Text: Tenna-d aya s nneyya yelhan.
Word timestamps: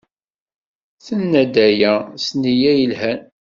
Tenna-d 1.05 1.55
aya 1.67 1.93
s 2.23 2.25
nneyya 2.33 2.71
yelhan. 2.79 3.21